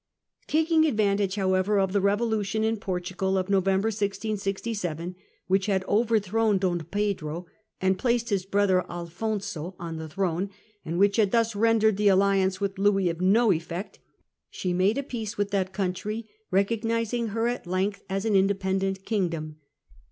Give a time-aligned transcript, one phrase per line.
[0.47, 6.79] Taking advantage however of the revolution in Portugal of November 1667, which had overthrown Don
[6.85, 7.45] Pedro
[7.79, 10.49] and placed his brother Alphonso on the Spain recog throne,
[10.83, 13.99] and which had thus rendered the alli dependence ance with Louis of no effect,
[14.49, 17.99] she made a peace Februanr* 1 * with ^at countr y» recognising her at length
[18.09, 18.15] 1668.
[18.17, 19.57] as an independent kingdom.